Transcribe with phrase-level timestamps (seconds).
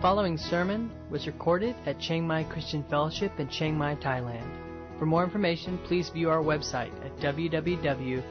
[0.00, 4.48] following sermon was recorded at Chiang Mai Christian Fellowship in Chiang Mai, Thailand.
[4.96, 8.22] For more information, please view our website at www.ccfth.org.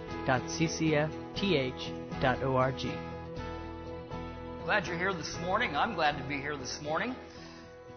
[4.64, 5.76] Glad you're here this morning.
[5.76, 7.14] I'm glad to be here this morning.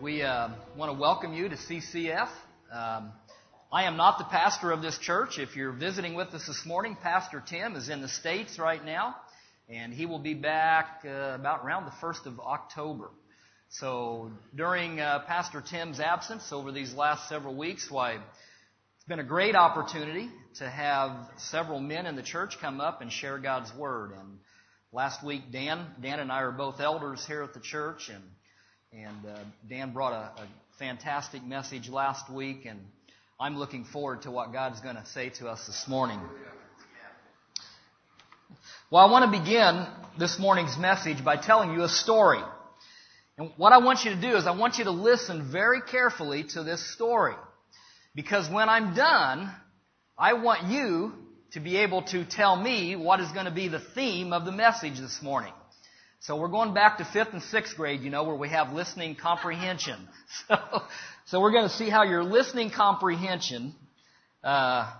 [0.00, 2.28] We uh, want to welcome you to CCF.
[2.72, 3.12] Um,
[3.72, 5.38] I am not the pastor of this church.
[5.38, 9.14] If you're visiting with us this morning, Pastor Tim is in the States right now,
[9.68, 13.10] and he will be back uh, about around the 1st of October.
[13.74, 19.24] So during uh, Pastor Tim's absence over these last several weeks, why it's been a
[19.24, 20.28] great opportunity
[20.58, 24.10] to have several men in the church come up and share God's word.
[24.10, 24.38] And
[24.92, 28.24] last week, Dan, Dan and I are both elders here at the church, and
[28.92, 29.38] and uh,
[29.68, 30.48] Dan brought a, a
[30.80, 32.80] fantastic message last week, and
[33.38, 36.18] I'm looking forward to what God's going to say to us this morning.
[38.90, 39.86] Well, I want to begin
[40.18, 42.42] this morning's message by telling you a story.
[43.40, 46.44] And what I want you to do is I want you to listen very carefully
[46.50, 47.34] to this story.
[48.14, 49.50] Because when I'm done,
[50.18, 51.14] I want you
[51.52, 54.52] to be able to tell me what is going to be the theme of the
[54.52, 55.54] message this morning.
[56.18, 59.16] So we're going back to fifth and sixth grade, you know, where we have listening
[59.16, 59.96] comprehension.
[60.46, 60.56] So,
[61.26, 63.74] so we're going to see how your listening comprehension,
[64.44, 64.92] uh,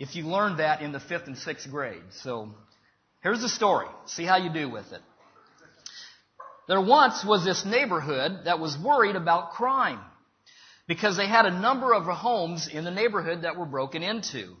[0.00, 2.02] if you learned that in the fifth and sixth grade.
[2.22, 2.48] So
[3.22, 3.86] here's the story.
[4.06, 5.00] See how you do with it.
[6.68, 10.00] There once was this neighborhood that was worried about crime
[10.86, 14.56] because they had a number of homes in the neighborhood that were broken into.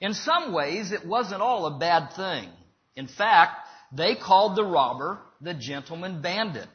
[0.00, 2.48] In some ways, it wasn't all a bad thing.
[2.96, 6.68] In fact, they called the robber the gentleman bandit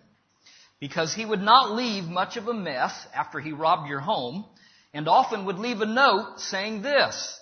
[0.80, 4.46] because he would not leave much of a mess after he robbed your home
[4.94, 7.40] and often would leave a note saying this,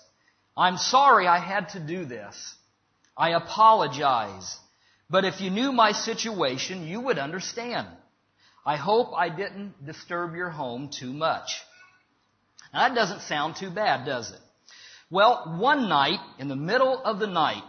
[0.56, 2.54] I'm sorry I had to do this.
[3.16, 4.58] I apologize.
[5.12, 7.86] But if you knew my situation, you would understand.
[8.64, 11.60] I hope I didn't disturb your home too much.
[12.72, 14.40] Now, that doesn't sound too bad, does it?
[15.10, 17.62] Well, one night, in the middle of the night,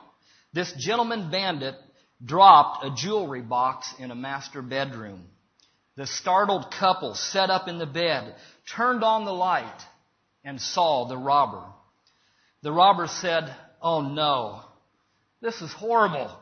[0.54, 1.76] this gentleman bandit
[2.24, 5.26] dropped a jewelry box in a master bedroom.
[5.98, 8.36] The startled couple sat up in the bed,
[8.74, 9.82] turned on the light,
[10.46, 11.66] and saw the robber.
[12.62, 14.62] The robber said, Oh no,
[15.42, 16.40] this is horrible.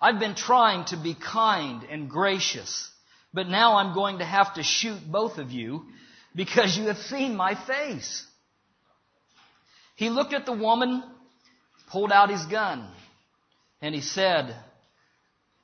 [0.00, 2.90] I've been trying to be kind and gracious,
[3.34, 5.86] but now I'm going to have to shoot both of you
[6.34, 8.24] because you have seen my face.
[9.96, 11.02] He looked at the woman,
[11.90, 12.88] pulled out his gun,
[13.82, 14.54] and he said,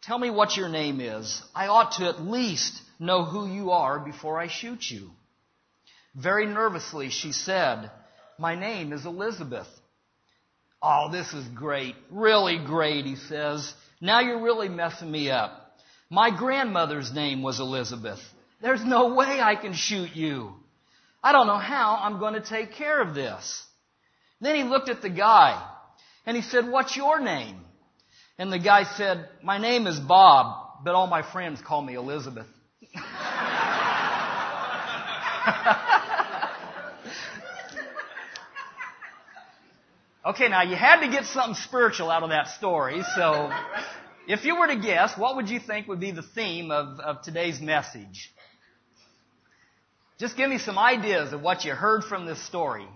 [0.03, 1.41] Tell me what your name is.
[1.55, 5.11] I ought to at least know who you are before I shoot you.
[6.15, 7.91] Very nervously, she said,
[8.39, 9.69] My name is Elizabeth.
[10.83, 11.95] Oh, this is great.
[12.11, 13.73] Really great, he says.
[14.01, 15.61] Now you're really messing me up.
[16.11, 18.21] My grandmother's name was Elizabeth.
[18.61, 20.53] There's no way I can shoot you.
[21.23, 23.65] I don't know how I'm going to take care of this.
[24.41, 25.63] Then he looked at the guy
[26.27, 27.57] and he said, What's your name?
[28.39, 32.47] And the guy said, My name is Bob, but all my friends call me Elizabeth.
[40.25, 43.51] okay, now you had to get something spiritual out of that story, so
[44.27, 47.23] if you were to guess, what would you think would be the theme of, of
[47.23, 48.33] today's message?
[50.19, 52.87] Just give me some ideas of what you heard from this story.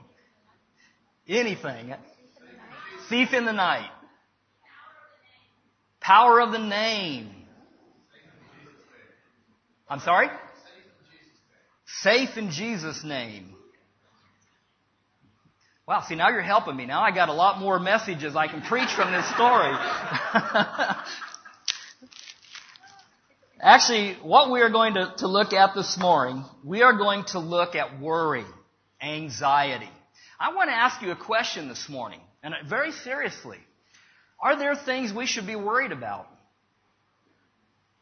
[1.27, 1.95] Anything.
[3.09, 3.91] Thief in the night.
[6.01, 7.31] Power of the name.
[9.91, 10.29] I'm sorry?
[11.87, 13.55] Safe in Jesus' name.
[15.89, 16.85] Wow, see, now you're helping me.
[16.85, 19.73] Now I got a lot more messages I can preach from this story.
[23.59, 27.39] Actually, what we are going to, to look at this morning, we are going to
[27.39, 28.45] look at worry,
[29.01, 29.89] anxiety.
[30.39, 33.57] I want to ask you a question this morning, and very seriously.
[34.39, 36.29] Are there things we should be worried about?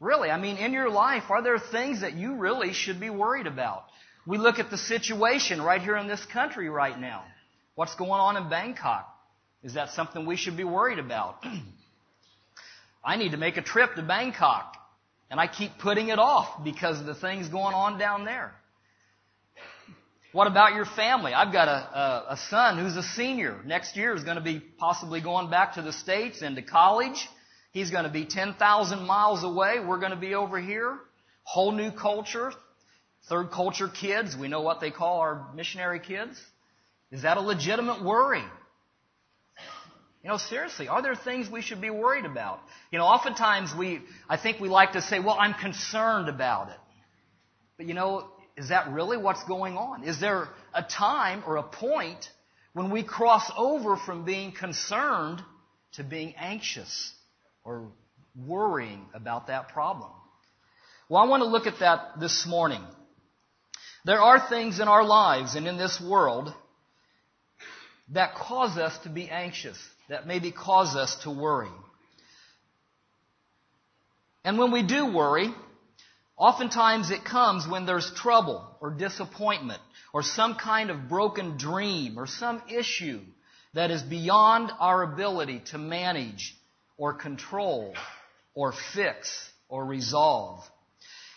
[0.00, 3.46] Really, I mean, in your life, are there things that you really should be worried
[3.46, 3.84] about?
[4.26, 7.22] We look at the situation right here in this country right now.
[7.76, 9.06] What's going on in Bangkok?
[9.62, 11.44] Is that something we should be worried about?
[13.04, 14.74] I need to make a trip to Bangkok,
[15.30, 18.54] and I keep putting it off because of the things going on down there.
[20.32, 21.34] What about your family?
[21.34, 23.60] I've got a, a, a son who's a senior.
[23.66, 27.28] Next year is going to be possibly going back to the States and to college.
[27.72, 29.80] He's going to be 10,000 miles away.
[29.86, 30.98] We're going to be over here.
[31.42, 32.52] Whole new culture.
[33.28, 34.34] Third culture kids.
[34.34, 36.40] We know what they call our missionary kids.
[37.10, 38.44] Is that a legitimate worry?
[40.22, 42.58] You know, seriously, are there things we should be worried about?
[42.90, 46.78] You know, oftentimes we, I think we like to say, well, I'm concerned about it.
[47.76, 50.02] But you know, is that really what's going on?
[50.02, 52.28] Is there a time or a point
[52.72, 55.42] when we cross over from being concerned
[55.92, 57.12] to being anxious
[57.62, 57.92] or
[58.34, 60.10] worrying about that problem?
[61.08, 62.82] Well, I want to look at that this morning.
[64.04, 66.52] There are things in our lives and in this world
[68.12, 71.70] that cause us to be anxious, that maybe cause us to worry.
[74.44, 75.52] And when we do worry,
[76.36, 79.80] oftentimes it comes when there's trouble or disappointment
[80.12, 83.20] or some kind of broken dream or some issue
[83.74, 86.56] that is beyond our ability to manage
[86.96, 87.94] or control
[88.54, 90.60] or fix or resolve.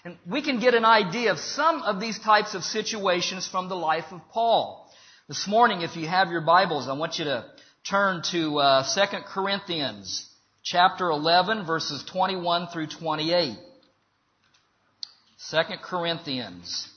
[0.05, 3.75] And we can get an idea of some of these types of situations from the
[3.75, 4.88] life of Paul.
[5.29, 7.45] This morning, if you have your Bibles, I want you to
[7.87, 10.27] turn to uh, 2 Corinthians
[10.63, 13.55] chapter 11, verses 21 through 28.
[15.51, 16.89] 2 Corinthians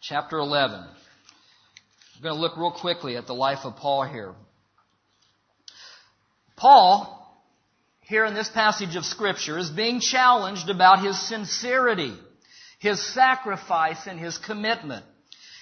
[0.00, 0.78] chapter 11.
[0.78, 4.32] We're going to look real quickly at the life of Paul here.
[6.54, 7.36] Paul,
[8.02, 12.16] here in this passage of Scripture, is being challenged about his sincerity
[12.84, 15.06] his sacrifice and his commitment.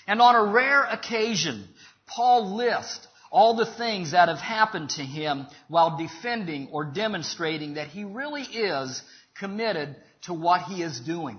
[0.08, 1.68] And on a rare occasion,
[2.04, 7.86] Paul lists all the things that have happened to him while defending or demonstrating that
[7.86, 9.00] he really is
[9.38, 11.38] committed to what he is doing.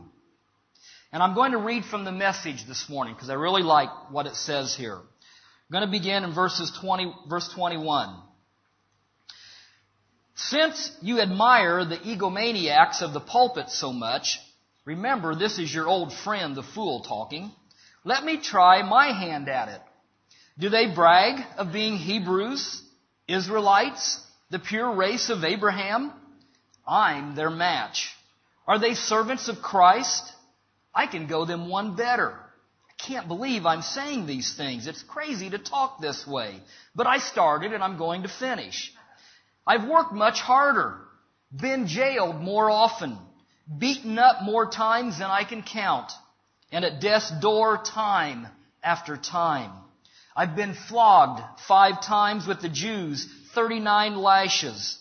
[1.11, 4.25] And I'm going to read from the message this morning because I really like what
[4.25, 4.95] it says here.
[4.95, 8.15] I'm going to begin in verses 20, verse 21.
[10.35, 14.39] Since you admire the egomaniacs of the pulpit so much,
[14.85, 17.51] Remember, this is your old friend, the fool, talking.
[18.03, 19.81] Let me try my hand at it.
[20.59, 22.81] Do they brag of being Hebrews,
[23.27, 24.19] Israelites,
[24.49, 26.11] the pure race of Abraham?
[26.85, 28.09] I'm their match.
[28.67, 30.31] Are they servants of Christ?
[30.93, 32.31] I can go them one better.
[32.31, 34.85] I can't believe I'm saying these things.
[34.85, 36.59] It's crazy to talk this way.
[36.93, 38.93] But I started and I'm going to finish.
[39.65, 40.99] I've worked much harder,
[41.51, 43.17] been jailed more often,
[43.77, 46.11] beaten up more times than I can count,
[46.71, 48.47] and at death's door time
[48.83, 49.71] after time.
[50.35, 54.97] I've been flogged five times with the Jews, 39 lashes,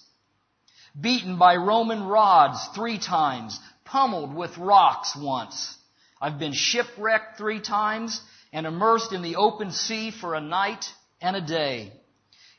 [0.99, 5.76] beaten by Roman rods three times, pummeled with rocks once.
[6.20, 8.20] I've been shipwrecked three times
[8.53, 10.85] and immersed in the open sea for a night
[11.20, 11.93] and a day.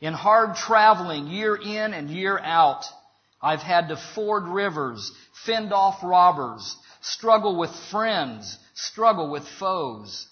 [0.01, 2.83] In hard traveling year in and year out,
[3.43, 5.11] I've had to ford rivers,
[5.45, 10.27] fend off robbers, struggle with friends, struggle with foes.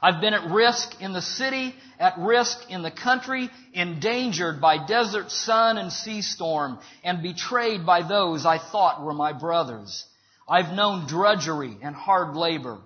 [0.00, 5.32] I've been at risk in the city, at risk in the country, endangered by desert
[5.32, 10.06] sun and sea storm, and betrayed by those I thought were my brothers.
[10.48, 12.78] I've known drudgery and hard labor,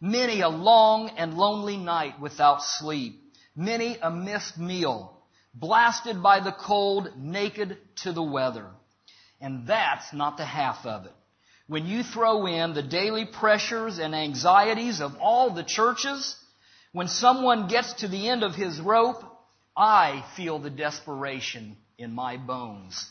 [0.00, 3.20] many a long and lonely night without sleep,
[3.56, 5.19] many a missed meal,
[5.54, 8.66] blasted by the cold, naked to the weather.
[9.40, 11.12] And that's not the half of it.
[11.66, 16.36] When you throw in the daily pressures and anxieties of all the churches,
[16.92, 19.22] when someone gets to the end of his rope,
[19.76, 23.08] I feel the desperation in my bones.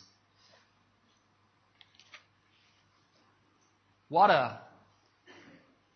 [4.10, 4.60] What a,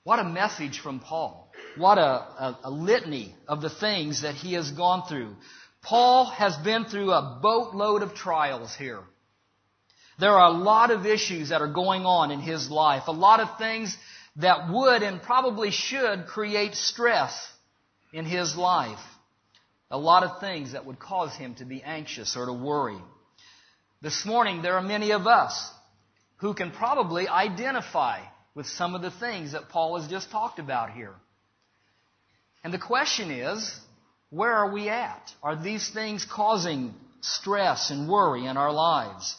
[0.03, 1.51] what a message from Paul.
[1.75, 5.35] What a, a, a litany of the things that he has gone through.
[5.83, 9.01] Paul has been through a boatload of trials here.
[10.17, 13.41] There are a lot of issues that are going on in his life, a lot
[13.41, 13.95] of things
[14.37, 17.51] that would and probably should create stress
[18.13, 18.99] in his life,
[19.91, 22.97] a lot of things that would cause him to be anxious or to worry.
[24.01, 25.69] This morning, there are many of us
[26.37, 28.19] who can probably identify
[28.55, 31.13] with some of the things that Paul has just talked about here.
[32.63, 33.79] And the question is,
[34.33, 35.31] where are we at?
[35.43, 39.37] Are these things causing stress and worry in our lives?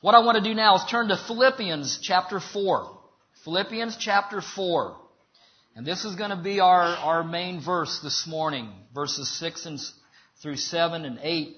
[0.00, 2.98] What I want to do now is turn to Philippians chapter 4.
[3.44, 4.96] Philippians chapter 4.
[5.76, 9.78] And this is going to be our, our main verse this morning, verses 6 and,
[10.42, 11.56] through 7 and 8.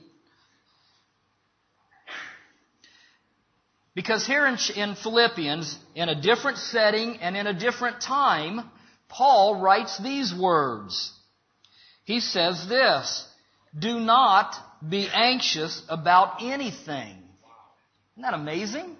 [3.94, 8.70] Because here in, in Philippians, in a different setting and in a different time,
[9.08, 11.18] Paul writes these words
[12.04, 13.26] he says this,
[13.78, 14.54] do not
[14.86, 17.16] be anxious about anything.
[18.12, 18.96] Isn't that amazing?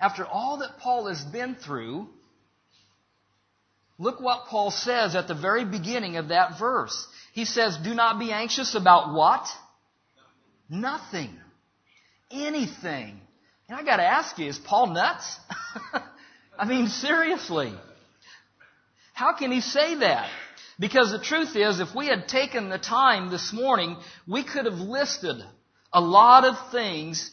[0.00, 2.08] After all that Paul has been through,
[3.98, 7.06] Look what Paul says at the very beginning of that verse.
[7.32, 9.46] He says, Do not be anxious about what?
[10.70, 11.36] Nothing.
[12.30, 13.20] Anything.
[13.68, 15.36] And I gotta ask you, is Paul nuts?
[16.58, 17.72] I mean, seriously.
[19.14, 20.30] How can he say that?
[20.78, 24.78] Because the truth is, if we had taken the time this morning, we could have
[24.78, 25.36] listed
[25.92, 27.30] a lot of things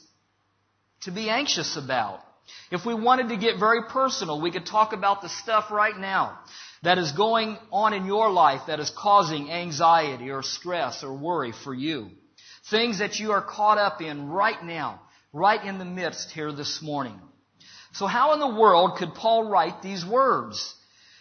[1.01, 2.21] to be anxious about.
[2.71, 6.39] If we wanted to get very personal, we could talk about the stuff right now
[6.83, 11.51] that is going on in your life that is causing anxiety or stress or worry
[11.51, 12.09] for you.
[12.69, 15.01] Things that you are caught up in right now,
[15.33, 17.19] right in the midst here this morning.
[17.93, 20.75] So how in the world could Paul write these words?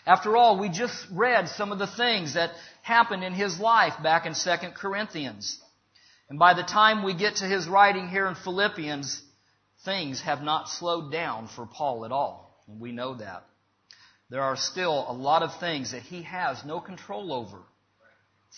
[0.06, 2.50] After all, we just read some of the things that
[2.82, 5.58] happened in his life back in 2 Corinthians.
[6.28, 9.22] And by the time we get to his writing here in Philippians,
[9.84, 12.62] things have not slowed down for Paul at all.
[12.68, 13.44] And we know that.
[14.30, 17.58] There are still a lot of things that he has no control over.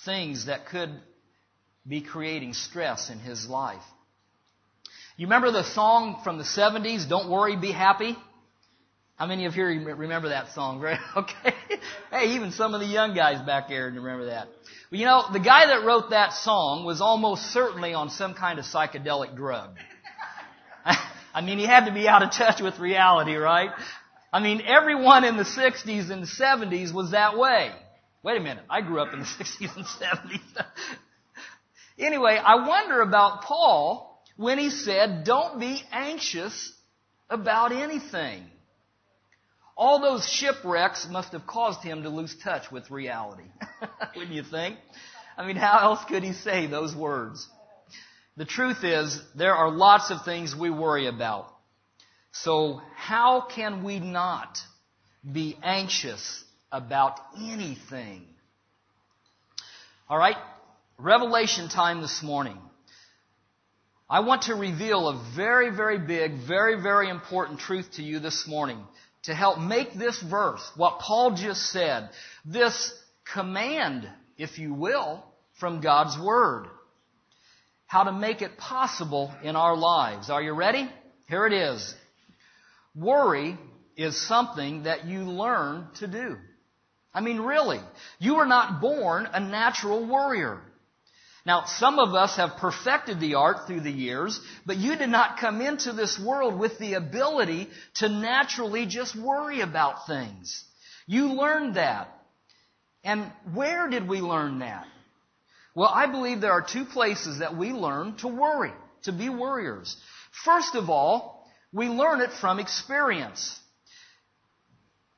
[0.05, 0.91] Things that could
[1.87, 3.83] be creating stress in his life.
[5.17, 8.17] You remember the song from the 70s, Don't Worry, Be Happy?
[9.17, 10.79] How many of you here remember that song?
[10.79, 10.99] Right?
[11.17, 11.55] Okay.
[12.11, 14.49] Hey, even some of the young guys back there remember that.
[14.91, 18.59] Well, you know, the guy that wrote that song was almost certainly on some kind
[18.59, 19.71] of psychedelic drug.
[21.35, 23.71] I mean, he had to be out of touch with reality, right?
[24.33, 27.73] I mean, everyone in the 60s and 70s was that way.
[28.23, 28.65] Wait a minute.
[28.69, 30.67] I grew up in the 60s and 70s.
[31.99, 36.71] anyway, I wonder about Paul when he said, don't be anxious
[37.31, 38.45] about anything.
[39.77, 43.45] All those shipwrecks must have caused him to lose touch with reality.
[44.17, 44.79] Wouldn't you think?
[45.37, 47.47] I mean, how else could he say those words?
[48.39, 51.53] The truth is, there are lots of things we worry about.
[52.33, 54.59] So how can we not
[55.31, 58.27] be anxious about anything?
[60.11, 60.37] Alright,
[60.99, 62.59] revelation time this morning.
[64.09, 68.47] I want to reveal a very, very big, very, very important truth to you this
[68.47, 68.79] morning
[69.27, 72.11] to help make this verse, what Paul just said,
[72.45, 72.93] this
[73.33, 75.25] command, if you will,
[75.61, 76.67] from God's Word
[77.87, 80.29] how to make it possible in our lives.
[80.29, 80.91] Are you ready?
[81.29, 81.95] Here it is.
[82.95, 83.57] Worry
[83.97, 86.37] is something that you learn to do.
[87.15, 87.81] I mean, really.
[88.19, 90.61] You are not born a natural worrier.
[91.47, 95.39] Now, some of us have perfected the art through the years, but you did not
[95.39, 100.65] come into this world with the ability to naturally just worry about things.
[101.07, 102.09] You learned that.
[103.05, 104.89] And where did we learn that?
[105.77, 108.73] Well, I believe there are two places that we learn to worry,
[109.03, 109.97] to be worriers.
[110.45, 113.57] First of all, we learn it from experience.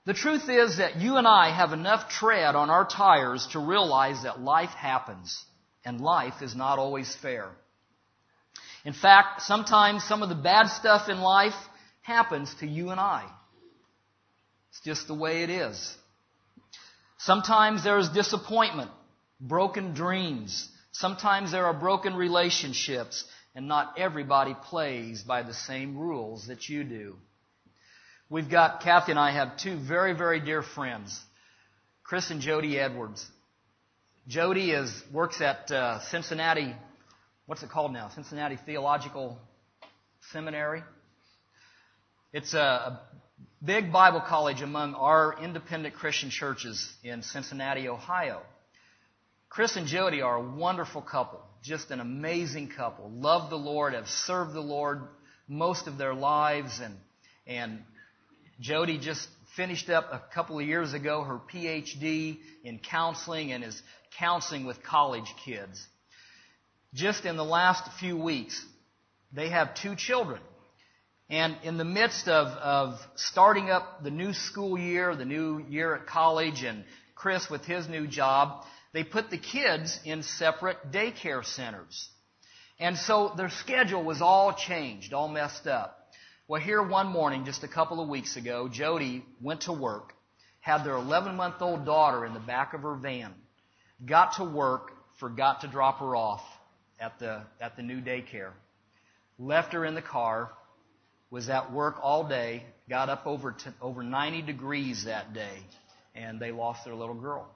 [0.05, 4.25] The truth is that you and I have enough tread on our tires to realize
[4.25, 5.43] that life happens
[5.89, 7.49] and life is not always fair.
[8.85, 11.57] In fact, sometimes some of the bad stuff in life
[12.03, 13.25] happens to you and I.
[14.69, 15.97] It's just the way it is.
[17.17, 18.91] Sometimes there is disappointment
[19.41, 20.69] broken dreams.
[20.93, 26.85] Sometimes there are broken relationships, and not everybody plays by the same rules that you
[26.85, 27.17] do.
[28.29, 31.19] We've got, Kathy and I have two very, very dear friends,
[32.05, 33.27] Chris and Jody Edwards.
[34.29, 36.77] Jody is, works at uh, Cincinnati,
[37.47, 38.11] what's it called now?
[38.15, 39.39] Cincinnati Theological
[40.33, 40.83] Seminary.
[42.35, 43.01] It's a, a
[43.65, 48.43] big Bible college among our independent Christian churches in Cincinnati, Ohio.
[49.49, 53.11] Chris and Jody are a wonderful couple, just an amazing couple.
[53.11, 55.09] Love the Lord, have served the Lord
[55.49, 56.95] most of their lives, and
[57.47, 57.83] and
[58.61, 63.83] Jody just finished up a couple of years ago her PhD in counseling and is
[64.19, 65.85] counseling with college kids.
[66.95, 68.65] Just in the last few weeks,
[69.33, 70.41] they have two children.
[71.31, 75.95] And in the midst of, of starting up the new school year, the new year
[75.95, 76.85] at college, and
[77.15, 82.09] Chris with his new job, they put the kids in separate daycare centers.
[82.81, 85.99] And so their schedule was all changed, all messed up.
[86.47, 90.15] Well, here one morning, just a couple of weeks ago, Jody went to work,
[90.61, 93.35] had their 11 month old daughter in the back of her van,
[94.05, 96.43] got to work, forgot to drop her off
[97.01, 98.51] at the, at the new daycare,
[99.39, 100.51] left her in the car,
[101.31, 105.59] was at work all day, got up over, to, over 90 degrees that day,
[106.15, 107.49] and they lost their little girl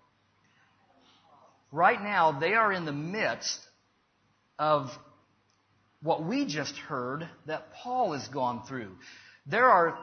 [1.72, 3.58] right now they are in the midst
[4.58, 4.90] of
[6.02, 8.92] what we just heard that Paul has gone through.
[9.46, 9.99] There are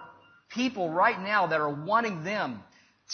[0.50, 2.62] people right now that are wanting them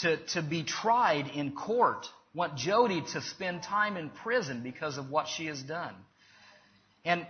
[0.01, 5.09] to, to be tried in court, want Jody to spend time in prison because of
[5.09, 5.95] what she has done.
[7.05, 7.25] And,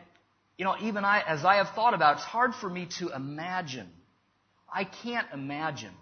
[0.57, 3.09] you know, even I, as I have thought about it, it's hard for me to
[3.09, 3.87] imagine.
[4.73, 5.93] I can't imagine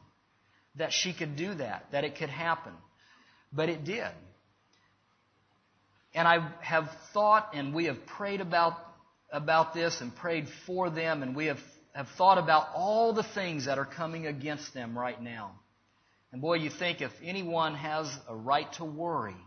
[0.77, 2.71] that she could do that, that it could happen.
[3.51, 4.09] But it did.
[6.15, 8.73] And I have thought and we have prayed about,
[9.31, 11.59] about this and prayed for them and we have,
[11.93, 15.51] have thought about all the things that are coming against them right now.
[16.33, 19.37] And boy, you think if anyone has a right to worry,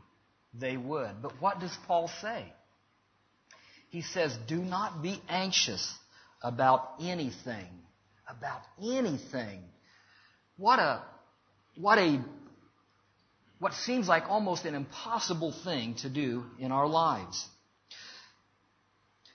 [0.55, 1.21] they would.
[1.21, 2.45] But what does Paul say?
[3.91, 5.93] He says, Do not be anxious
[6.41, 7.67] about anything.
[8.29, 9.63] About anything.
[10.59, 11.03] What a,
[11.77, 12.25] what a,
[13.59, 17.49] what seems like almost an impossible thing to do in our lives.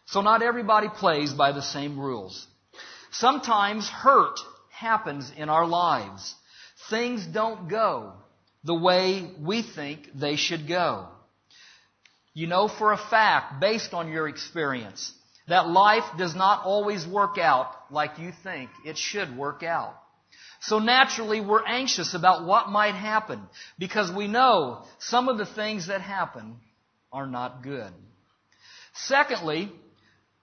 [0.05, 2.47] So not everybody plays by the same rules.
[3.11, 4.39] Sometimes hurt
[4.69, 6.35] happens in our lives.
[6.89, 8.13] Things don't go
[8.63, 11.07] the way we think they should go.
[12.33, 15.13] You know for a fact, based on your experience,
[15.47, 19.95] that life does not always work out like you think it should work out.
[20.61, 23.41] So naturally, we're anxious about what might happen
[23.79, 26.57] because we know some of the things that happen
[27.11, 27.91] are not good.
[28.93, 29.71] Secondly,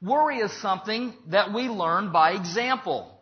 [0.02, 3.17] worry is something that we learn by example.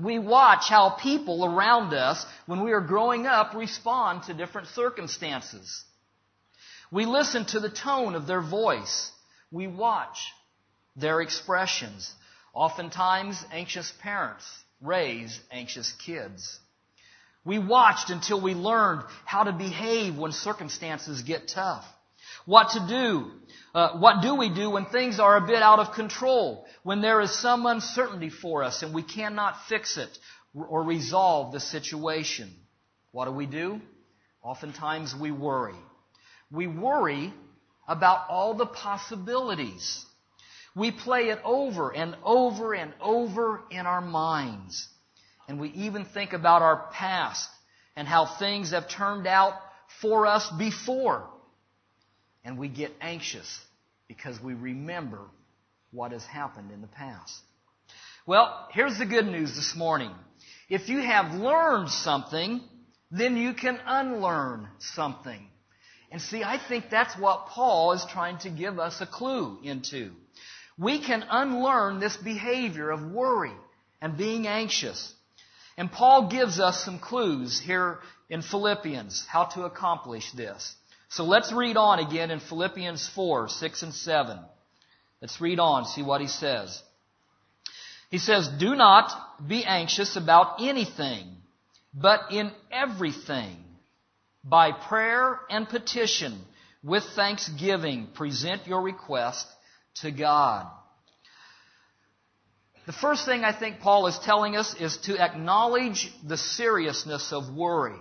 [0.00, 5.84] We watch how people around us, when we are growing up, respond to different circumstances.
[6.90, 9.10] We listen to the tone of their voice.
[9.50, 10.32] We watch
[10.96, 12.12] their expressions.
[12.52, 14.44] Oftentimes, anxious parents
[14.80, 16.58] raise anxious kids.
[17.44, 21.84] We watched until we learned how to behave when circumstances get tough.
[22.46, 23.30] What to do.
[23.74, 26.66] Uh, what do we do when things are a bit out of control?
[26.82, 30.18] When there is some uncertainty for us and we cannot fix it
[30.54, 32.50] or resolve the situation?
[33.12, 33.80] What do we do?
[34.42, 35.74] Oftentimes we worry.
[36.50, 37.32] We worry
[37.88, 40.04] about all the possibilities.
[40.76, 44.88] We play it over and over and over in our minds.
[45.48, 47.48] And we even think about our past
[47.96, 49.54] and how things have turned out
[50.00, 51.28] for us before.
[52.44, 53.60] And we get anxious
[54.08, 55.20] because we remember
[55.90, 57.40] what has happened in the past.
[58.26, 60.10] Well, here's the good news this morning.
[60.68, 62.60] If you have learned something,
[63.10, 65.48] then you can unlearn something.
[66.10, 70.12] And see, I think that's what Paul is trying to give us a clue into.
[70.78, 73.52] We can unlearn this behavior of worry
[74.00, 75.12] and being anxious.
[75.76, 80.74] And Paul gives us some clues here in Philippians how to accomplish this.
[81.14, 84.36] So let's read on again in Philippians 4, 6 and 7.
[85.22, 86.82] Let's read on, see what he says.
[88.10, 89.12] He says, Do not
[89.46, 91.28] be anxious about anything,
[91.94, 93.56] but in everything,
[94.42, 96.36] by prayer and petition,
[96.82, 99.46] with thanksgiving, present your request
[100.00, 100.66] to God.
[102.86, 107.54] The first thing I think Paul is telling us is to acknowledge the seriousness of
[107.54, 108.00] worry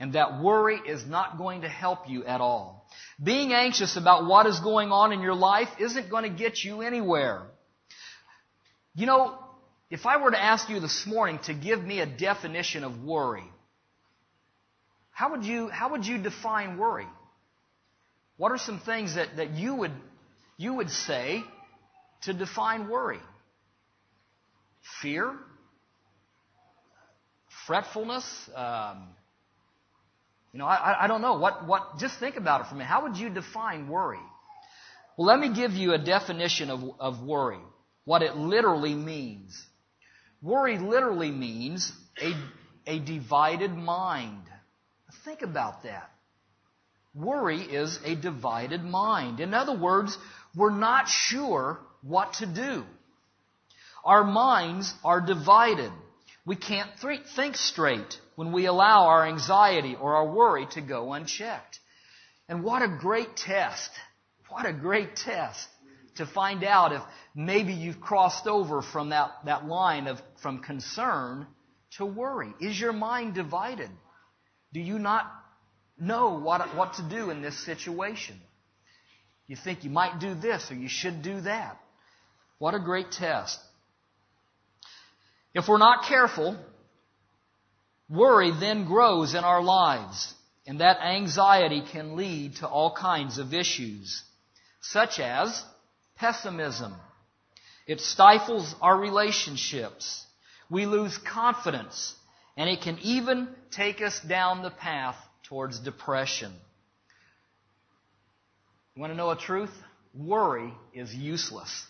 [0.00, 2.86] and that worry is not going to help you at all.
[3.22, 6.82] Being anxious about what is going on in your life isn't going to get you
[6.82, 7.42] anywhere.
[8.94, 9.38] You know,
[9.90, 13.50] if I were to ask you this morning to give me a definition of worry,
[15.10, 17.06] how would you, how would you define worry?
[18.36, 19.92] What are some things that, that you would
[20.58, 21.44] you would say
[22.22, 23.20] to define worry?
[25.00, 25.36] Fear?
[27.66, 28.50] Fretfulness?
[28.54, 29.08] Um,
[30.52, 31.38] you know, I, I don't know.
[31.38, 32.84] What, what, just think about it for me.
[32.84, 34.18] How would you define worry?
[35.16, 37.60] Well, let me give you a definition of, of worry,
[38.04, 39.60] what it literally means.
[40.40, 42.32] Worry literally means a,
[42.86, 44.42] a divided mind.
[45.24, 46.10] Think about that.
[47.14, 49.40] Worry is a divided mind.
[49.40, 50.16] In other words,
[50.54, 52.84] we're not sure what to do.
[54.04, 55.90] Our minds are divided.
[56.44, 61.12] We can't th- think straight when we allow our anxiety or our worry to go
[61.12, 61.78] unchecked.
[62.48, 63.90] And what a great test.
[64.48, 65.68] What a great test
[66.16, 67.02] to find out if
[67.34, 71.46] maybe you've crossed over from that, that line of from concern
[71.96, 72.52] to worry.
[72.60, 73.90] Is your mind divided?
[74.72, 75.30] Do you not
[75.98, 78.36] know what, what to do in this situation?
[79.46, 81.78] You think you might do this or you should do that.
[82.58, 83.58] What a great test.
[85.54, 86.56] If we're not careful,
[88.08, 90.34] worry then grows in our lives,
[90.66, 94.22] and that anxiety can lead to all kinds of issues,
[94.80, 95.64] such as
[96.16, 96.94] pessimism.
[97.86, 100.24] It stifles our relationships.
[100.70, 102.14] We lose confidence
[102.58, 106.52] And it can even take us down the path towards depression.
[108.96, 109.70] You want to know a truth?
[110.12, 111.86] Worry is useless.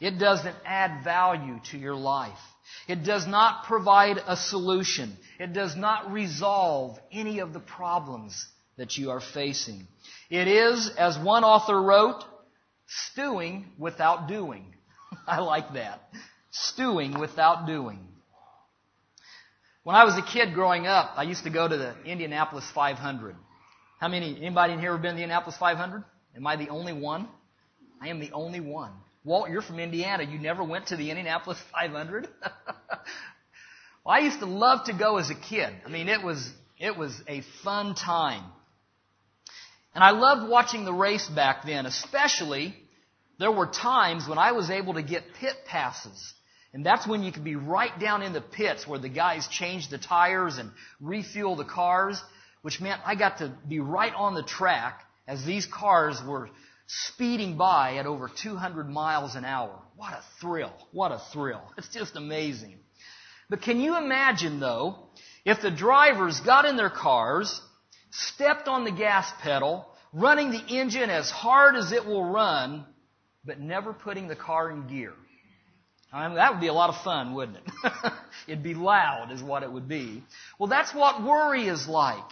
[0.00, 2.38] It doesn't add value to your life.
[2.86, 5.16] It does not provide a solution.
[5.38, 9.86] It does not resolve any of the problems that you are facing.
[10.30, 12.24] It is, as one author wrote,
[12.86, 14.74] stewing without doing.
[15.26, 16.00] I like that.
[16.50, 18.06] Stewing without doing.
[19.82, 23.34] When I was a kid growing up, I used to go to the Indianapolis 500.
[24.00, 26.04] How many, anybody in here ever been to the Indianapolis 500?
[26.36, 27.26] Am I the only one?
[28.00, 28.92] I am the only one.
[29.28, 30.24] Walt, you're from Indiana.
[30.24, 32.26] You never went to the Indianapolis 500?
[32.42, 33.00] well,
[34.06, 35.72] I used to love to go as a kid.
[35.86, 38.44] I mean, it was, it was a fun time.
[39.94, 42.74] And I loved watching the race back then, especially
[43.38, 46.34] there were times when I was able to get pit passes.
[46.72, 49.88] And that's when you could be right down in the pits where the guys change
[49.88, 52.22] the tires and refuel the cars,
[52.62, 56.48] which meant I got to be right on the track as these cars were
[56.88, 59.78] speeding by at over 200 miles an hour.
[59.96, 60.72] What a thrill.
[60.90, 61.62] What a thrill.
[61.76, 62.78] It's just amazing.
[63.50, 64.96] But can you imagine though,
[65.44, 67.60] if the drivers got in their cars,
[68.10, 72.84] stepped on the gas pedal, running the engine as hard as it will run,
[73.44, 75.12] but never putting the car in gear?
[76.10, 78.12] I mean, that would be a lot of fun, wouldn't it?
[78.46, 80.24] It'd be loud is what it would be.
[80.58, 82.24] Well, that's what worry is like.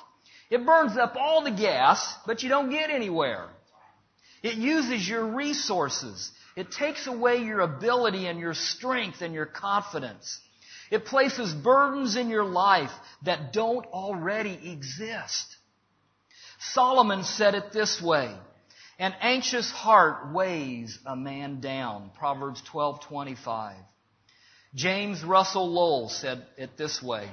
[0.49, 3.51] It burns up all the gas, but you don't get anywhere.
[4.47, 6.31] It uses your resources.
[6.55, 10.39] It takes away your ability and your strength and your confidence.
[10.89, 12.93] It places burdens in your life
[13.25, 15.57] that don't already exist.
[16.61, 18.33] Solomon said it this way,
[19.01, 22.13] an anxious heart weighs a man down.
[22.17, 23.75] Proverbs 12:25.
[24.77, 27.29] James Russell Lowell said it this way.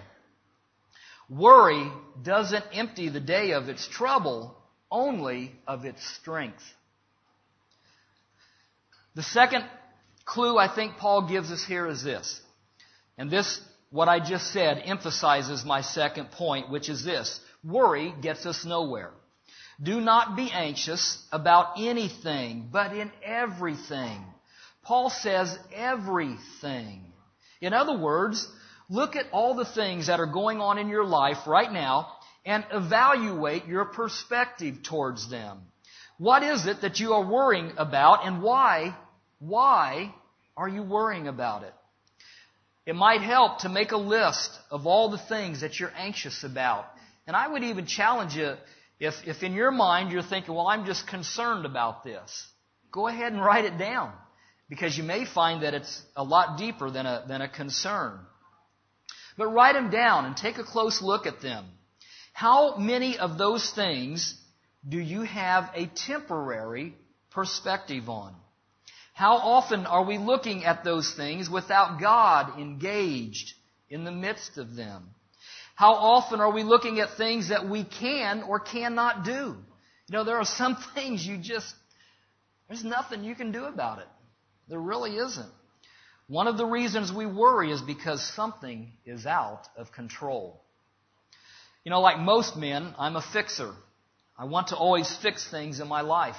[1.30, 1.91] Worry
[2.23, 4.58] doesn't empty the day of its trouble,
[4.89, 6.63] only of its strength.
[9.15, 9.65] The second
[10.26, 12.41] clue I think Paul gives us here is this.
[13.17, 17.39] And this, what I just said, emphasizes my second point, which is this.
[17.63, 19.12] Worry gets us nowhere.
[19.82, 24.23] Do not be anxious about anything, but in everything.
[24.84, 27.06] Paul says everything.
[27.62, 28.47] In other words,
[28.89, 32.08] look at all the things that are going on in your life right now
[32.45, 35.60] and evaluate your perspective towards them.
[36.17, 38.95] What is it that you are worrying about and why,
[39.47, 40.13] why
[40.56, 41.73] are you worrying about it?
[42.86, 46.86] It might help to make a list of all the things that you're anxious about.
[47.27, 48.56] And I would even challenge you
[48.99, 52.47] if, if in your mind you're thinking, well, I'm just concerned about this,
[52.91, 54.13] go ahead and write it down.
[54.69, 58.17] Because you may find that it's a lot deeper than a, than a concern.
[59.38, 61.65] But write them down and take a close look at them.
[62.34, 64.36] How many of those things
[64.88, 66.95] do you have a temporary
[67.32, 68.34] perspective on?
[69.13, 73.54] How often are we looking at those things without God engaged
[73.89, 75.10] in the midst of them?
[75.76, 79.56] How often are we looking at things that we can or cannot do?
[80.08, 81.73] You know, there are some things you just,
[82.67, 84.08] there's nothing you can do about it.
[84.67, 85.52] There really isn't.
[86.28, 90.62] One of the reasons we worry is because something is out of control.
[91.84, 93.73] You know, like most men, I'm a fixer.
[94.38, 96.38] I want to always fix things in my life,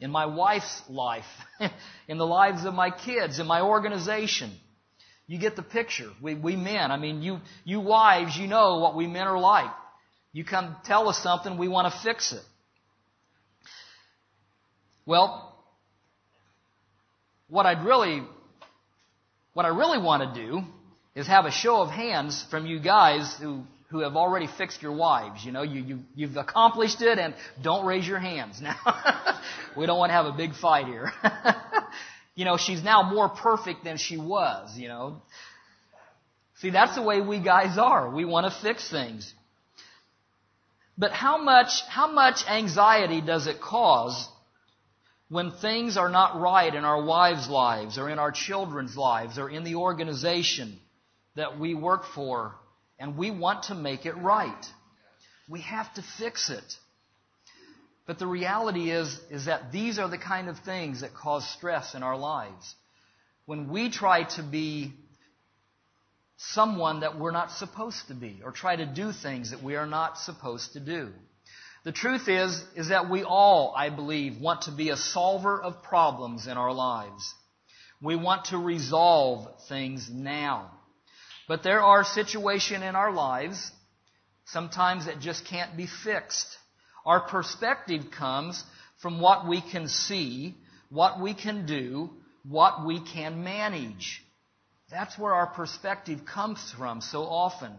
[0.00, 1.24] in my wife's life,
[2.08, 4.52] in the lives of my kids, in my organization.
[5.26, 6.10] You get the picture.
[6.22, 9.70] We, we men, I mean, you, you wives, you know what we men are like.
[10.32, 12.42] You come tell us something, we want to fix it.
[15.04, 15.56] Well,
[17.48, 18.22] what I'd really
[19.58, 20.60] what I really want to do
[21.16, 24.92] is have a show of hands from you guys who, who have already fixed your
[24.92, 25.44] wives.
[25.44, 28.76] You know, you, you, you've accomplished it and don't raise your hands now.
[29.76, 31.10] we don't want to have a big fight here.
[32.34, 35.22] you know, she's now more perfect than she was, you know.
[36.56, 38.10] See, that's the way we guys are.
[38.10, 39.32] We want to fix things.
[40.98, 44.28] But how much, how much anxiety does it cause
[45.28, 49.48] when things are not right in our wives' lives or in our children's lives or
[49.48, 50.78] in the organization
[51.36, 52.54] that we work for
[52.98, 54.66] and we want to make it right.
[55.48, 56.76] We have to fix it.
[58.06, 61.94] But the reality is, is that these are the kind of things that cause stress
[61.94, 62.74] in our lives.
[63.44, 64.92] When we try to be
[66.38, 69.86] someone that we're not supposed to be or try to do things that we are
[69.86, 71.10] not supposed to do.
[71.84, 75.82] The truth is, is that we all, I believe, want to be a solver of
[75.82, 77.34] problems in our lives.
[78.00, 80.70] We want to resolve things now.
[81.48, 83.72] But there are situations in our lives,
[84.44, 86.46] sometimes that just can't be fixed.
[87.06, 88.62] Our perspective comes
[89.00, 90.54] from what we can see,
[90.90, 92.10] what we can do,
[92.46, 94.22] what we can manage.
[94.90, 97.72] That's where our perspective comes from so often.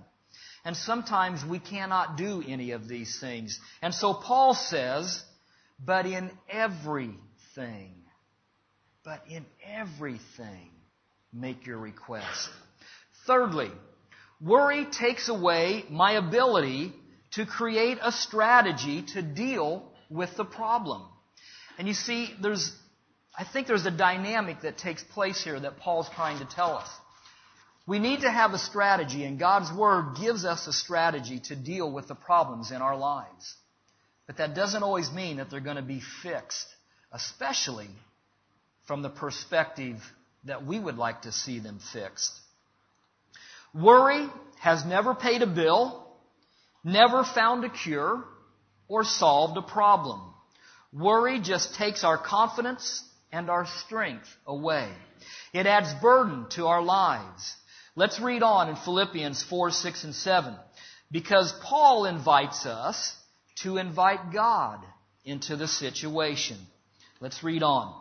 [0.65, 3.59] And sometimes we cannot do any of these things.
[3.81, 5.23] And so Paul says,
[5.83, 7.93] but in everything,
[9.05, 10.71] but in everything,
[11.31, 12.49] make your request.
[13.29, 13.69] Thirdly,
[14.41, 16.91] worry takes away my ability
[17.33, 21.03] to create a strategy to deal with the problem.
[21.77, 22.75] And you see, there's,
[23.37, 26.89] I think there's a dynamic that takes place here that Paul's trying to tell us.
[27.85, 31.91] We need to have a strategy, and God's Word gives us a strategy to deal
[31.91, 33.55] with the problems in our lives.
[34.25, 36.65] But that doesn't always mean that they're going to be fixed,
[37.11, 37.89] especially
[38.87, 40.01] from the perspective
[40.45, 42.33] that we would like to see them fixed.
[43.73, 44.27] Worry
[44.59, 46.07] has never paid a bill,
[46.83, 48.23] never found a cure,
[48.87, 50.21] or solved a problem.
[50.91, 54.89] Worry just takes our confidence and our strength away.
[55.53, 57.55] It adds burden to our lives.
[57.95, 60.55] Let's read on in Philippians 4, 6, and 7.
[61.11, 63.15] Because Paul invites us
[63.63, 64.79] to invite God
[65.25, 66.57] into the situation.
[67.19, 67.93] Let's read on.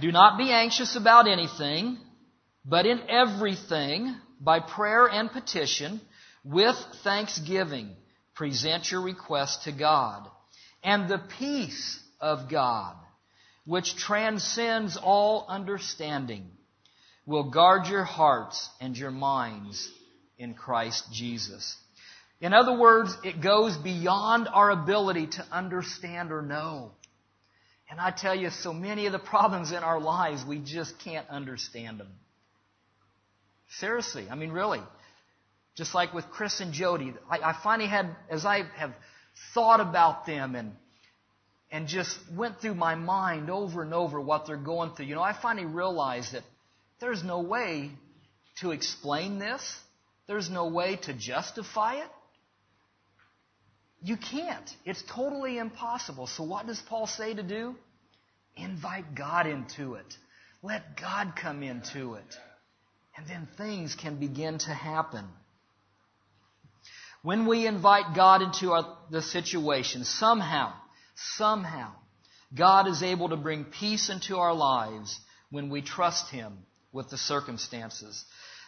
[0.00, 1.98] Do not be anxious about anything,
[2.64, 6.00] but in everything, by prayer and petition,
[6.44, 7.90] with thanksgiving,
[8.34, 10.28] present your request to God.
[10.82, 12.96] And the peace of God,
[13.64, 16.50] which transcends all understanding,
[17.26, 19.88] will guard your hearts and your minds
[20.38, 21.76] in Christ Jesus.
[22.40, 26.90] In other words, it goes beyond our ability to understand or know.
[27.88, 31.28] And I tell you, so many of the problems in our lives, we just can't
[31.28, 32.08] understand them.
[33.78, 34.80] Seriously, I mean, really.
[35.76, 38.92] Just like with Chris and Jody, I, I finally had, as I have
[39.54, 40.72] thought about them and
[41.70, 45.22] and just went through my mind over and over what they're going through, you know,
[45.22, 46.42] I finally realized that
[47.00, 47.90] there's no way
[48.60, 49.62] to explain this.
[50.26, 52.10] There's no way to justify it.
[54.04, 54.70] You can't.
[54.84, 56.26] It's totally impossible.
[56.26, 57.74] So, what does Paul say to do?
[58.54, 60.16] Invite God into it.
[60.62, 62.36] Let God come into it.
[63.16, 65.24] And then things can begin to happen.
[67.22, 70.72] When we invite God into our, the situation, somehow,
[71.36, 71.92] somehow,
[72.54, 75.18] God is able to bring peace into our lives
[75.50, 76.58] when we trust Him
[76.90, 78.24] with the circumstances.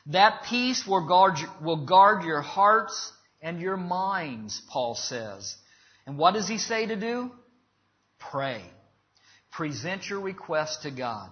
[0.06, 5.56] That peace will guard, will guard your hearts and your minds, Paul says.
[6.06, 7.30] And what does he say to do?
[8.18, 8.62] Pray.
[9.52, 11.30] Present your request to God.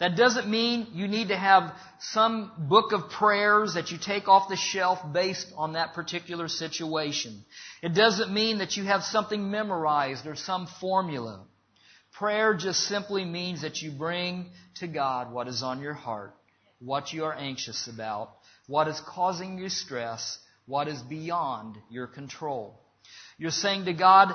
[0.00, 4.48] That doesn't mean you need to have some book of prayers that you take off
[4.48, 7.44] the shelf based on that particular situation.
[7.82, 11.44] It doesn't mean that you have something memorized or some formula.
[12.12, 16.34] Prayer just simply means that you bring to God what is on your heart,
[16.80, 18.30] what you are anxious about,
[18.66, 22.80] what is causing you stress, what is beyond your control.
[23.38, 24.34] You're saying to God,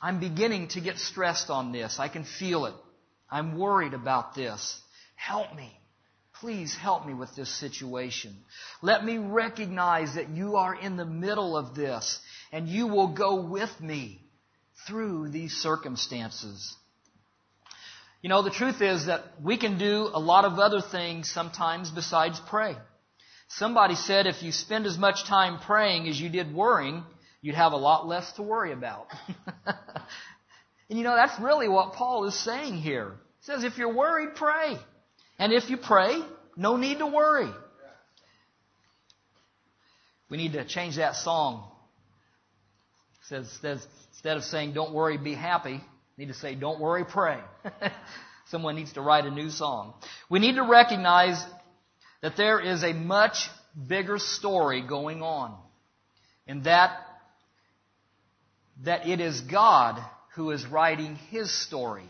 [0.00, 1.98] I'm beginning to get stressed on this.
[1.98, 2.74] I can feel it.
[3.30, 4.80] I'm worried about this.
[5.16, 5.72] Help me.
[6.40, 8.36] Please help me with this situation.
[8.80, 12.20] Let me recognize that you are in the middle of this
[12.52, 14.22] and you will go with me
[14.86, 16.76] through these circumstances.
[18.22, 21.90] You know, the truth is that we can do a lot of other things sometimes
[21.90, 22.76] besides pray.
[23.48, 27.02] Somebody said if you spend as much time praying as you did worrying,
[27.40, 29.06] you'd have a lot less to worry about.
[30.88, 33.12] and you know, that's really what Paul is saying here.
[33.40, 34.76] He says, if you're worried, pray.
[35.38, 36.20] And if you pray,
[36.56, 37.50] no need to worry.
[40.30, 41.70] We need to change that song.
[43.22, 45.80] It says, instead of saying, don't worry, be happy,
[46.16, 47.38] need to say, don't worry, pray.
[48.46, 49.94] Someone needs to write a new song.
[50.30, 51.42] We need to recognize
[52.22, 53.48] that there is a much
[53.86, 55.54] bigger story going on.
[56.46, 56.98] And that,
[58.84, 60.02] that it is God
[60.34, 62.08] who is writing His story.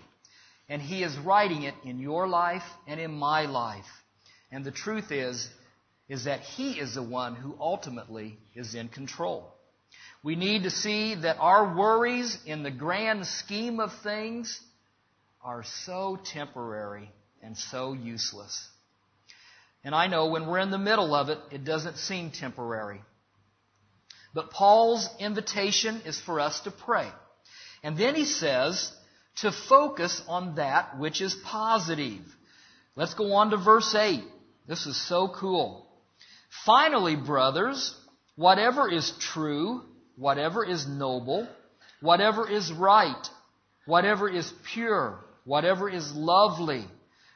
[0.69, 3.87] And He is writing it in your life and in my life.
[4.51, 5.49] And the truth is,
[6.09, 9.55] is that He is the one who ultimately is in control.
[10.23, 14.61] We need to see that our worries in the grand scheme of things
[15.43, 17.11] are so temporary
[17.43, 18.69] and so useless.
[19.85, 23.01] And I know when we're in the middle of it, it doesn't seem temporary.
[24.35, 27.09] But Paul's invitation is for us to pray.
[27.89, 28.93] And then he says
[29.37, 32.21] to focus on that which is positive.
[32.97, 34.23] Let's go on to verse 8.
[34.67, 35.89] This is so cool.
[36.67, 37.97] Finally, brothers,
[38.37, 39.81] whatever is true,
[40.17, 41.49] whatever is noble,
[42.03, 43.27] whatever is right,
[43.87, 46.85] whatever is pure, whatever is lovely,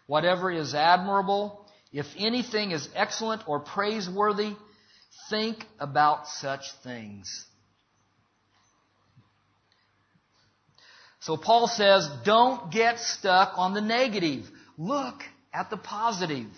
[0.07, 4.55] whatever is admirable, if anything is excellent or praiseworthy,
[5.31, 7.47] think about such things.
[11.23, 14.51] So Paul says, don't get stuck on the negative.
[14.77, 15.23] Look
[15.55, 16.49] at the positive.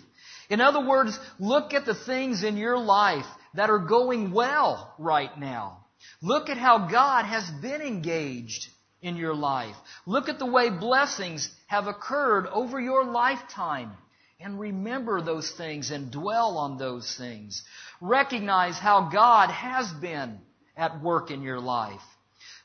[0.49, 5.37] In other words, look at the things in your life that are going well right
[5.39, 5.85] now.
[6.19, 8.67] Look at how God has been engaged
[9.03, 9.75] in your life.
[10.07, 13.91] Look at the way blessings have occurred over your lifetime.
[14.39, 17.63] And remember those things and dwell on those things.
[18.01, 20.39] Recognize how God has been
[20.75, 22.01] at work in your life.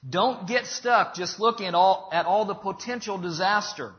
[0.08, 3.92] Don't get stuck just looking at all, at all the potential disaster,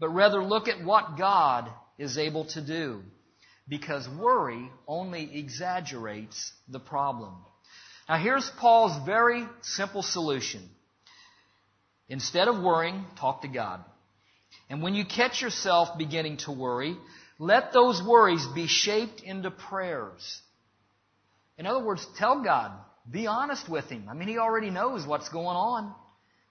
[0.00, 3.02] but rather look at what God is able to do.
[3.68, 7.34] Because worry only exaggerates the problem.
[8.08, 10.62] Now here's Paul's very simple solution.
[12.08, 13.82] Instead of worrying, talk to God.
[14.68, 16.96] And when you catch yourself beginning to worry,
[17.38, 20.40] let those worries be shaped into prayers.
[21.56, 22.72] In other words, tell God,
[23.10, 24.08] be honest with Him.
[24.08, 25.94] I mean, He already knows what's going on.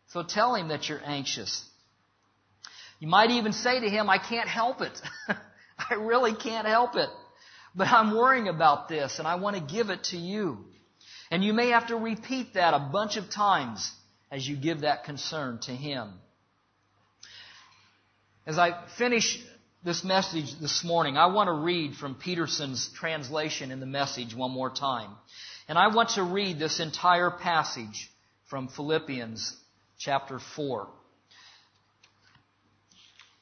[0.08, 1.64] So tell Him that you're anxious.
[3.00, 5.02] You might even say to Him, I can't help it.
[5.90, 7.10] I really can't help it.
[7.76, 10.60] But I'm worrying about this and I want to give it to you.
[11.32, 13.92] And you may have to repeat that a bunch of times
[14.32, 16.14] as you give that concern to Him.
[18.46, 19.42] As I finish
[19.84, 24.52] this message this morning, I want to read from Peterson's translation in the message one
[24.52, 25.10] more time.
[25.68, 28.12] And I want to read this entire passage
[28.50, 29.56] from Philippians
[29.98, 30.88] chapter 4.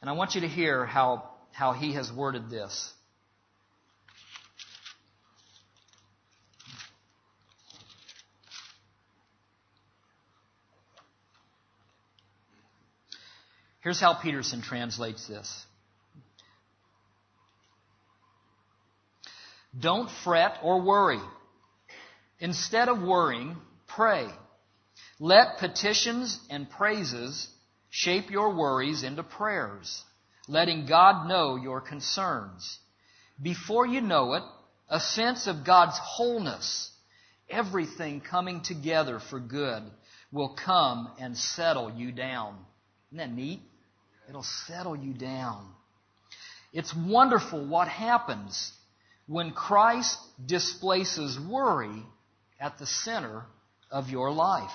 [0.01, 2.93] And I want you to hear how, how he has worded this.
[13.81, 15.65] Here's how Peterson translates this.
[19.79, 21.19] Don't fret or worry.
[22.41, 23.55] Instead of worrying,
[23.87, 24.27] pray.
[25.19, 27.47] Let petitions and praises
[27.91, 30.03] shape your worries into prayers,
[30.47, 32.79] letting God know your concerns.
[33.39, 34.43] Before you know it,
[34.89, 36.89] a sense of God's wholeness,
[37.47, 39.83] everything coming together for good,
[40.31, 42.57] will come and settle you down.
[43.11, 43.61] Isn't that neat?
[44.27, 45.67] It'll settle you down.
[46.73, 48.73] It's wonderful what happens
[49.27, 52.03] when Christ displaces worry
[52.61, 53.43] at the center
[53.89, 54.71] of your life.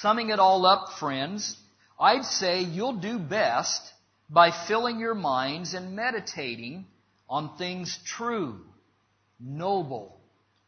[0.00, 1.56] Summing it all up, friends,
[2.00, 3.80] I'd say you'll do best
[4.30, 6.86] by filling your minds and meditating
[7.28, 8.60] on things true,
[9.38, 10.18] noble,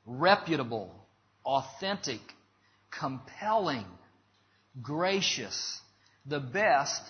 [0.07, 0.95] reputable,
[1.45, 2.21] authentic,
[2.91, 3.87] compelling,
[4.83, 5.81] gracious,
[6.27, 7.03] the best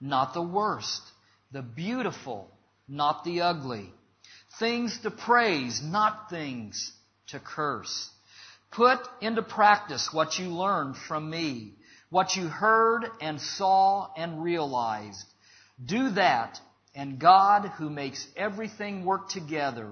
[0.00, 1.02] not the worst.
[1.52, 2.50] The beautiful,
[2.88, 3.92] not the ugly.
[4.58, 6.92] Things to praise, not things
[7.28, 8.10] to curse.
[8.76, 11.72] Put into practice what you learned from me,
[12.10, 15.24] what you heard and saw and realized.
[15.82, 16.60] Do that,
[16.94, 19.90] and God, who makes everything work together,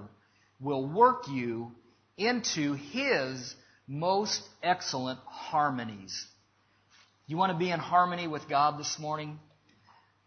[0.59, 1.71] will work you
[2.15, 3.55] into His
[3.87, 6.27] most excellent harmonies.
[7.25, 9.39] You want to be in harmony with God this morning?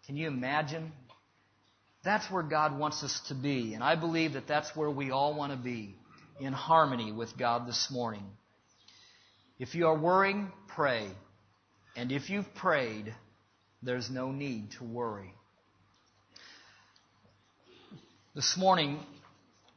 [0.06, 0.90] Can you imagine?
[2.02, 3.74] That's where God wants us to be.
[3.74, 5.94] And I believe that that's where we all want to be
[6.40, 8.24] in harmony with God this morning.
[9.58, 11.08] If you are worrying, pray.
[11.96, 13.12] And if you've prayed,
[13.82, 15.34] there's no need to worry.
[18.36, 19.00] This morning,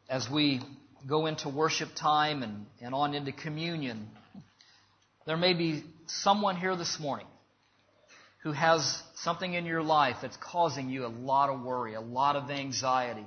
[0.07, 0.61] as we
[1.07, 4.07] go into worship time and, and on into communion,
[5.25, 7.25] there may be someone here this morning
[8.43, 12.35] who has something in your life that's causing you a lot of worry, a lot
[12.35, 13.25] of anxiety,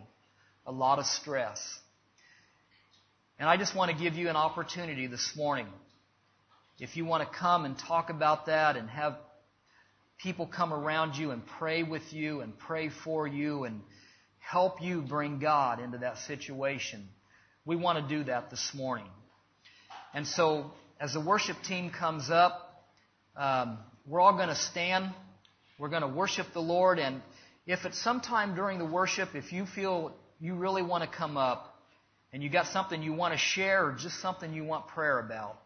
[0.67, 1.61] a lot of stress.
[3.41, 5.67] And I just want to give you an opportunity this morning.
[6.81, 9.17] If you want to come and talk about that and have
[10.19, 13.81] people come around you and pray with you and pray for you and
[14.41, 17.09] help you bring God into that situation,
[17.65, 19.07] we want to do that this morning.
[20.15, 22.85] And so, as the worship team comes up,
[23.37, 25.13] um, we're all going to stand.
[25.79, 26.99] We're going to worship the Lord.
[26.99, 27.23] And
[27.67, 31.37] if at some time during the worship, if you feel you really want to come
[31.37, 31.81] up
[32.33, 35.59] and you got something you want to share or just something you want prayer about,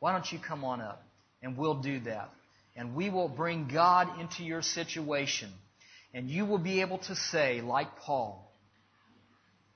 [0.00, 1.02] why don't you come on up
[1.42, 2.30] and we'll do that.
[2.76, 5.50] And we will bring God into your situation.
[6.14, 8.52] And you will be able to say, like Paul,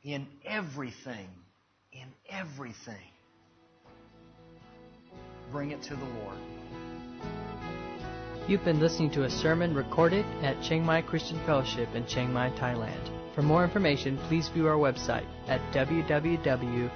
[0.02, 1.28] in everything,
[1.92, 2.94] in everything,
[5.50, 6.38] bring it to the Lord.
[8.48, 12.50] You've been listening to a sermon recorded at Chiang Mai Christian Fellowship in Chiang Mai,
[12.50, 13.34] Thailand.
[13.34, 16.92] For more information, please view our website at www.ccfth.org.